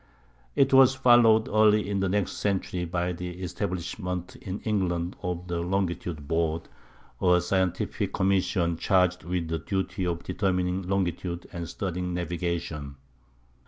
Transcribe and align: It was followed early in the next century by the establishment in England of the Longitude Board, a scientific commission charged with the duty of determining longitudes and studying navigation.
It 0.55 0.73
was 0.73 0.95
followed 0.95 1.47
early 1.47 1.87
in 1.87 1.99
the 1.99 2.09
next 2.09 2.31
century 2.37 2.85
by 2.85 3.11
the 3.11 3.29
establishment 3.43 4.35
in 4.37 4.59
England 4.61 5.15
of 5.21 5.47
the 5.47 5.59
Longitude 5.61 6.27
Board, 6.27 6.63
a 7.21 7.39
scientific 7.39 8.11
commission 8.11 8.77
charged 8.77 9.23
with 9.23 9.47
the 9.47 9.59
duty 9.59 10.07
of 10.07 10.23
determining 10.23 10.81
longitudes 10.81 11.45
and 11.53 11.69
studying 11.69 12.15
navigation. 12.15 12.95